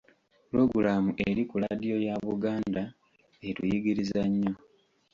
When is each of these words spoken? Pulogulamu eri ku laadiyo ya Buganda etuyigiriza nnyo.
Pulogulamu 0.47 1.09
eri 1.29 1.43
ku 1.49 1.55
laadiyo 1.61 1.97
ya 2.07 2.15
Buganda 2.27 2.83
etuyigiriza 3.47 4.21
nnyo. 4.29 4.53